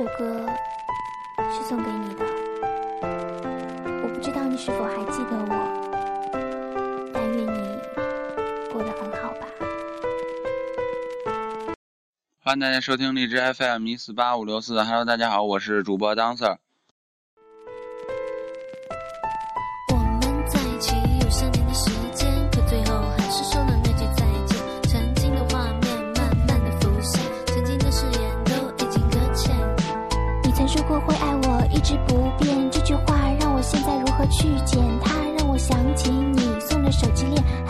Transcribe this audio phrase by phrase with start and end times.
[0.00, 0.46] 这首歌
[1.52, 2.24] 是送给你的，
[4.02, 5.52] 我不知道你是否还记得我，
[7.12, 7.78] 但愿你
[8.72, 9.46] 过得很好吧。
[12.42, 16.56] 欢迎大家收听荔枝 FM 一四八五六四，Hello，大家好，我是主播 Dancer。
[36.90, 37.69] 手机链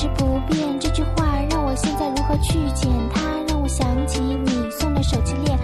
[0.00, 0.80] 直不变。
[0.80, 3.20] 这句话让我现在如何去捡它？
[3.46, 5.59] 让我想起你送的手机链。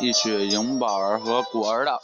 [0.00, 2.00] 一曲颖宝儿和果儿的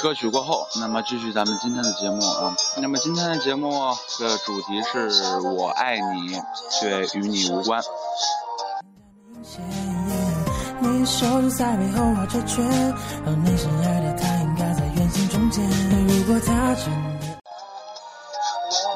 [0.00, 2.54] 歌曲过后，那么继续咱们今天的节目啊。
[2.76, 3.70] 那么今天的节目
[4.18, 7.82] 的主题是我爱你，却与你无关。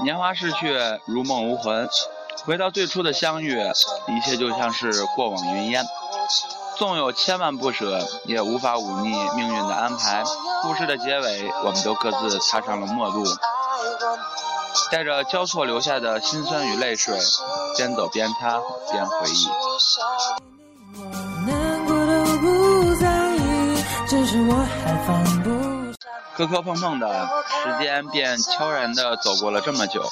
[0.03, 1.89] 年华逝去，如梦无魂，
[2.45, 3.59] 回到最初的相遇，
[4.07, 5.85] 一切就像是过往云烟。
[6.79, 10.23] 纵有千万不舍，也无法忤逆命运的安排。
[10.63, 13.25] 故事的结尾，我们都各自踏上了末路，
[14.89, 17.19] 带着交错留下的辛酸与泪水，
[17.77, 18.61] 边走边擦，
[18.93, 19.49] 边回忆。
[26.37, 27.29] 磕磕碰碰的
[27.65, 30.09] 时间，便悄然地走过了这么久。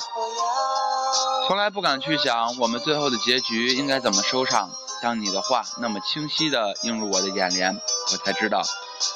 [1.46, 4.68] 从来不敢去想，我们最后的结局应该怎么收场。
[5.06, 7.80] 当你的话那么清晰地映入我的眼帘，
[8.10, 8.60] 我才知道，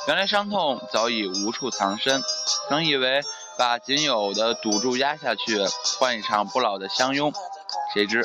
[0.06, 2.22] 原来伤痛早已无处藏身。
[2.68, 3.22] 曾以为
[3.58, 5.66] 把仅有的赌注压下去，
[5.98, 7.32] 换一场不老的相拥，
[7.92, 8.22] 谁知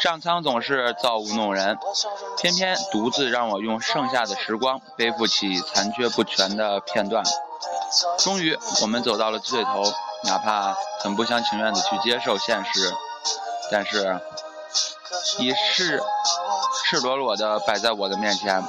[0.00, 1.76] 上苍总是造物弄人，
[2.40, 7.24] 偏偏独自让我用剩下的时光背负起残缺不全的片段。
[8.20, 9.82] 终于，我们走到了最头，
[10.22, 12.94] 哪怕很不相情愿地去接受现实，
[13.72, 14.20] 但是
[15.40, 16.00] 已是。
[16.84, 18.64] 赤裸裸的摆在我的面前。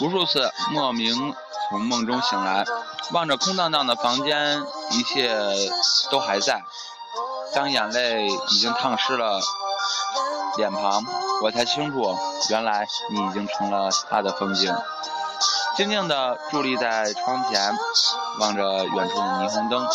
[0.00, 1.34] 无数次莫名
[1.68, 2.64] 从梦中醒来，
[3.12, 5.36] 望着空荡荡的房间，一切
[6.10, 6.62] 都还在。
[7.54, 9.40] 当眼泪已经烫湿了
[10.56, 11.04] 脸庞，
[11.42, 12.16] 我才清楚，
[12.50, 14.74] 原来你已经成了他的风景。
[15.76, 17.76] 静静地伫立在窗前，
[18.40, 19.88] 望着远处的霓虹灯。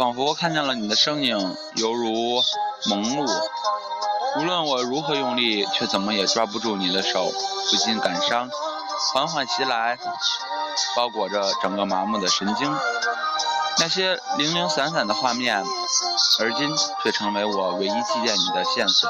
[0.00, 2.42] 仿佛看见了你的身影，犹如
[2.86, 3.30] 蒙露。
[4.38, 7.30] 无论我如何用力，却怎么也抓不住你的手，
[7.70, 8.48] 不禁感伤，
[9.12, 9.98] 缓缓袭来，
[10.96, 12.74] 包裹着整个麻木的神经。
[13.78, 15.62] 那些零零散散的画面，
[16.38, 19.06] 而今却成为我唯一祭奠你的线索。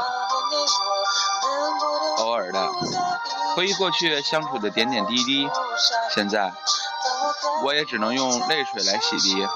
[2.17, 2.69] 偶尔的
[3.55, 5.49] 回忆过去相处的点点滴滴，
[6.13, 6.53] 现在
[7.63, 9.49] 我也只能用泪水来洗涤。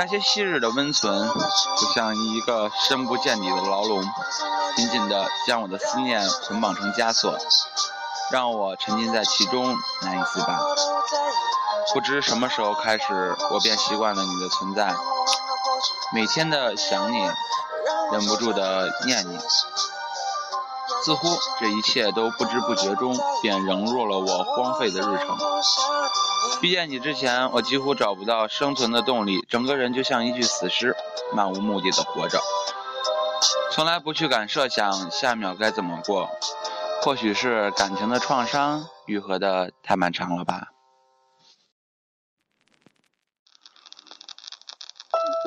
[0.00, 1.28] 那些昔日的温存，
[1.78, 4.02] 就像一个深不见底的牢笼，
[4.74, 7.36] 紧紧地将我的思念捆绑成枷锁，
[8.32, 10.58] 让我沉浸在其中难以自拔。
[11.92, 14.96] 不知什么时候开始，我便习惯了你的存在，
[16.14, 17.18] 每天的想你，
[18.10, 19.38] 忍不住的念你。
[21.02, 21.28] 似乎
[21.58, 25.38] 这一切都不知不觉中便融入了我荒废的日程。
[26.62, 30.96] 遇见你之前，我几乎找不到生存的动力，整个人就像一具死尸，
[31.32, 32.40] 漫无目的的活着，
[33.72, 36.28] 从来不去敢设想下秒该怎么过。
[37.02, 40.68] 或许是感情的创伤愈合的太漫长了吧。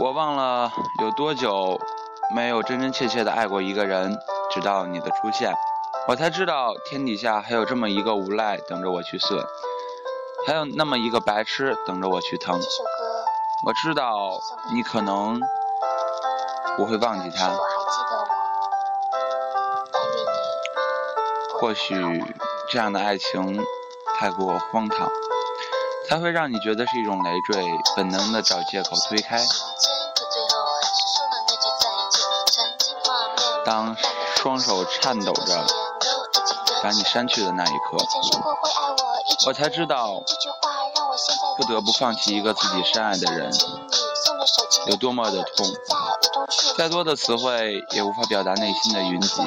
[0.01, 1.79] 我忘了有多久
[2.35, 4.17] 没有真真切切的爱过一个人。
[4.51, 5.51] 直到你的出现，
[6.07, 9.43] 我才知道天底下还有这么一个无赖等着我去损，
[10.45, 12.59] 还有那么一个白痴等着我去疼。
[13.65, 14.39] 我知道
[14.71, 15.41] 你可能
[16.77, 17.49] 不会忘记他，
[21.59, 21.95] 或许
[22.69, 23.59] 这样的爱情
[24.19, 25.09] 太过荒唐，
[26.07, 27.65] 才会让你觉得是一种累赘，
[27.95, 29.39] 本能的找借口推开。
[33.65, 33.95] 当。
[34.35, 35.65] 双手颤抖着
[36.83, 37.97] 把你删去的那一刻，
[39.47, 40.21] 我才知道，
[41.55, 43.49] 不得不放弃一个自己深爱的人，
[44.87, 45.65] 有多么的痛。
[46.77, 49.41] 再多的词汇也无法表达内心的云集。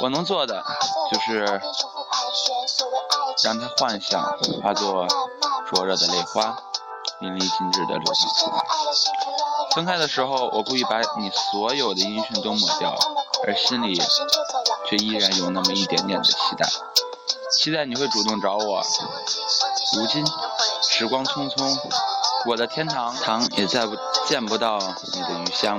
[0.00, 0.60] 我能做的，
[1.12, 1.62] 就是
[3.44, 4.20] 让他幻想
[4.60, 5.06] 化作
[5.70, 6.56] 灼热的泪花，
[7.20, 8.64] 淋漓尽致的流淌出来。
[9.78, 12.98] 分开的时候，我故意把你所有的音讯都抹掉。
[13.46, 13.96] 而心里
[14.88, 16.68] 却依然有那么一点点的期待，
[17.52, 18.82] 期待你会主动找我。
[19.94, 20.26] 如今
[20.82, 21.78] 时光匆匆，
[22.46, 23.96] 我的天堂堂也再不
[24.26, 24.80] 见不到
[25.12, 25.78] 你的余香。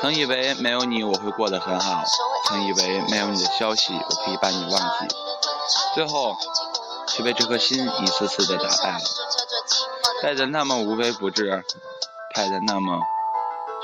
[0.00, 2.02] 曾以为没有你我会过得很好，
[2.48, 5.14] 曾以为没有你的消息我可以把你忘记，
[5.94, 6.36] 最后
[7.06, 9.00] 却被这颗心一次次的打败了，
[10.20, 11.64] 败得那么无微不至，
[12.34, 12.98] 败得那么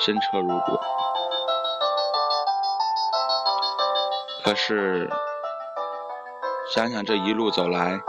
[0.04, 0.78] 深彻入骨。
[4.44, 5.08] 可是，
[6.74, 8.00] 想想这一路走来，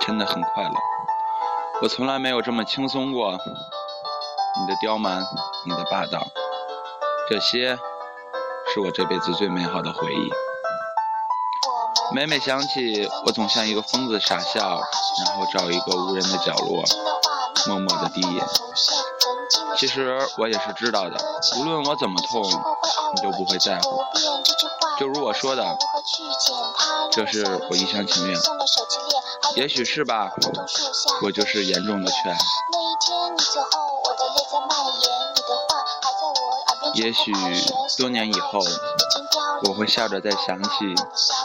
[0.00, 0.74] 真的很快乐。
[1.82, 3.38] 我从来没有这么轻松过。
[4.58, 5.22] 你的刁蛮，
[5.66, 6.26] 你的霸道，
[7.28, 7.78] 这些
[8.72, 10.32] 是我这辈子最美好的回忆。
[12.14, 14.80] 每每想起，我总像一个疯子傻笑，
[15.26, 16.82] 然后找一个无人的角落，
[17.68, 18.46] 默默的低眼。
[19.76, 21.16] 其实我也是知道的，
[21.58, 22.42] 无论我怎么痛，
[23.14, 24.02] 你都不会在乎。
[24.98, 25.76] 就如我说的，
[27.12, 28.38] 这是我一厢情愿。
[29.54, 30.30] 也许是吧，
[31.22, 32.38] 我就是严重的缺爱。
[36.94, 37.32] 也许
[37.98, 38.60] 多年以后，
[39.68, 40.70] 我会笑着再想起，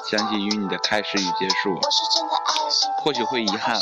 [0.10, 1.78] 想起与你的开始与结束，
[3.04, 3.78] 或许会遗憾，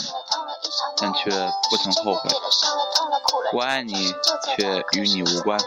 [0.98, 1.30] 但却
[1.70, 2.30] 不曾后悔。
[3.52, 4.14] 我爱你，
[4.56, 5.60] 却与你无关。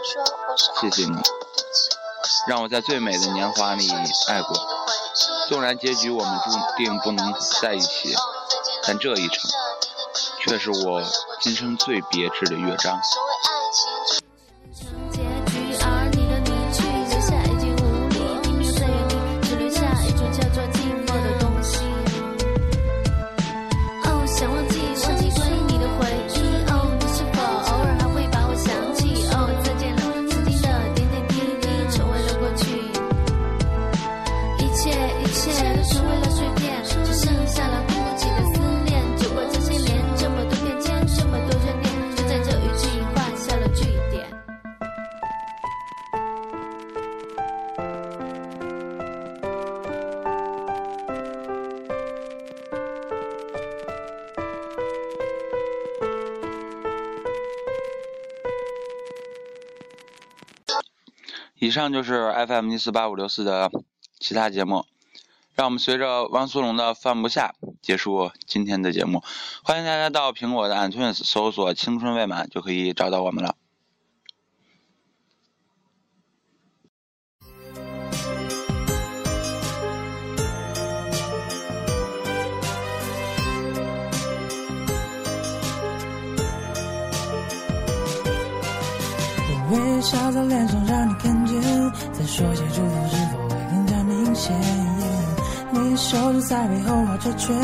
[0.81, 1.17] 谢谢你。
[2.47, 3.89] 让我在最美的年华里
[4.27, 4.55] 爱过，
[5.49, 8.15] 纵然结局我们注定不能在一起，
[8.87, 9.49] 但这一程
[10.39, 11.03] 却是我
[11.41, 12.99] 今生最别致的乐章。
[35.23, 44.27] 一切都成为了碎片只剩下了对不起的思念走过这些年这么多变迁这么多眷恋就在这雨季画下了句点。
[61.59, 63.71] 以上就是 fm 一四八五六四的
[64.19, 64.92] 其他节目。
[65.55, 69.23] 让我们随着汪苏泷的《放不下》结束今天的节目。
[69.63, 73.55] 欢迎大家到苹果的 iTunes 搜索“青春未满”就可以找到我们了。
[89.71, 91.61] 微笑在脸上让你看见，
[92.11, 95.02] 再说些祝福是否会更加明显？
[95.73, 97.55] 你手指在背后画着圈，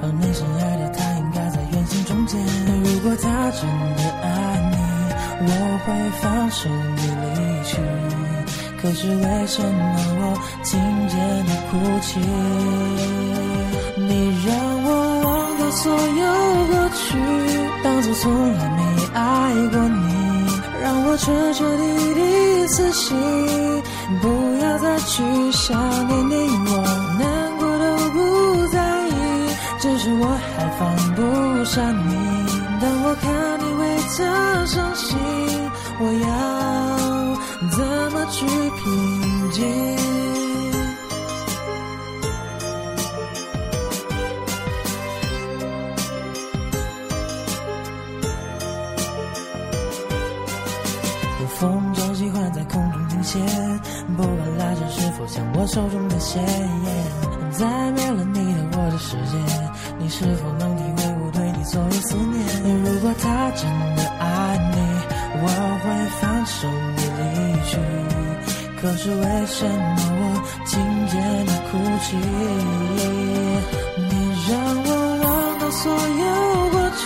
[0.00, 2.40] 而你深爱的他应该在圆心中间。
[2.84, 3.60] 如果他真
[3.96, 4.26] 的爱
[4.70, 4.76] 你，
[5.42, 5.50] 我
[5.84, 5.86] 会
[6.20, 7.26] 放手你离
[7.64, 7.70] 去。
[8.80, 10.22] 可是为什么我
[10.62, 12.20] 听见你哭泣？
[13.96, 14.10] 你
[14.46, 14.88] 让我
[15.24, 16.24] 忘掉所有
[16.70, 17.06] 过去，
[17.82, 18.80] 当作从来没
[19.14, 19.18] 爱
[19.72, 20.06] 过你，
[20.80, 21.82] 让我彻彻底
[22.14, 23.16] 底死心，
[24.22, 24.28] 不
[24.62, 26.34] 要再去想念你
[26.68, 27.37] 我。
[30.20, 30.80] 我还放
[31.14, 31.20] 不
[31.64, 32.10] 下你，
[32.80, 33.26] 当我看
[33.60, 33.82] 你为
[34.16, 35.18] 他伤心，
[36.00, 36.28] 我要
[37.70, 37.78] 怎
[38.12, 39.58] 么去平静？
[51.40, 53.38] 有风筝喜欢在空中停歇，
[54.16, 56.44] 不管拉扯是否像我手中的线，
[57.52, 59.57] 在没了你的我的世界。
[60.08, 62.42] 你是否能体会我对你所有思念？
[62.82, 64.80] 如果他真的爱你，
[65.42, 65.46] 我
[65.84, 65.84] 会
[66.18, 67.20] 放手你离
[67.68, 67.76] 去。
[68.80, 70.22] 可是为什么我
[70.64, 72.16] 听见你哭泣？
[74.08, 74.10] 你
[74.48, 74.88] 让我
[75.24, 76.24] 忘掉所有
[76.70, 77.04] 过去，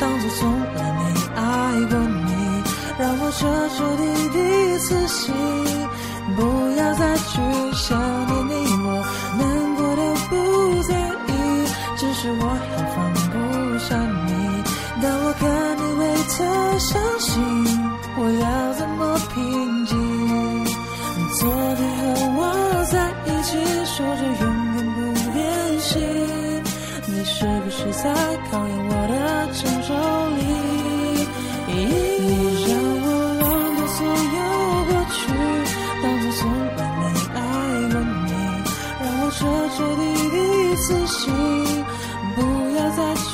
[0.00, 1.00] 当作从来没
[1.36, 1.40] 爱
[1.86, 1.94] 过
[2.26, 2.34] 你，
[2.98, 4.36] 让我彻彻底底
[4.78, 5.32] 死心，
[6.34, 6.42] 不
[6.76, 7.38] 要再去
[7.72, 8.25] 想
[16.38, 17.32] 你为他伤心，
[18.18, 19.96] 我要怎么平静？
[21.40, 22.40] 昨天和我
[22.92, 24.98] 在一起，说着永远不
[25.32, 25.34] 变
[25.80, 25.96] 心，
[27.06, 28.04] 你是不是在
[28.50, 29.14] 考验我的
[29.54, 29.88] 承受
[30.36, 30.38] 力？
[31.68, 31.72] 你
[32.68, 32.70] 让
[33.02, 33.08] 我
[33.40, 33.44] 忘
[33.76, 34.38] 掉所有
[34.88, 35.16] 过去，
[36.02, 36.40] 当作从
[36.76, 37.02] 来没
[37.34, 37.36] 爱
[37.92, 37.94] 过
[38.26, 38.28] 你，
[39.00, 39.38] 让我彻
[39.74, 40.36] 彻底底
[40.76, 41.24] 死心。
[42.36, 42.38] 不
[42.76, 43.24] 要再去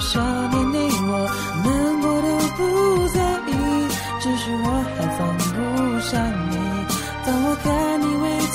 [0.00, 0.12] 想
[0.52, 0.59] 你，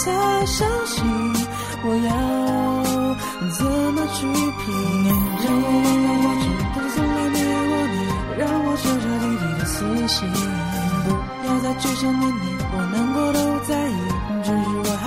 [0.05, 1.03] 为他伤心，
[1.83, 2.09] 我要
[3.49, 4.27] 怎么去
[4.61, 4.69] 平？
[5.41, 6.45] 让我忘了过去，
[6.75, 7.97] 但从来没爱过你，
[8.37, 9.73] 让我彻彻底底的死
[10.07, 10.29] 心。
[11.05, 13.97] 不要再去想念你，我难过都不在意，
[14.43, 15.05] 只是我还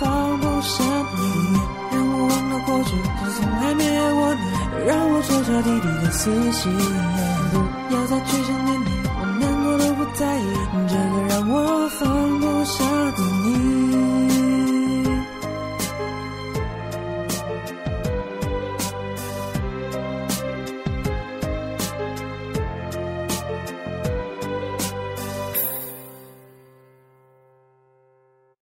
[0.00, 0.02] 放
[0.40, 0.82] 不下
[1.14, 1.20] 你。
[1.92, 2.90] 让我忘了过去，
[3.20, 4.40] 但从来没爱过你。
[4.84, 6.72] 让我彻彻底底的死心，
[7.88, 8.59] 不要再去。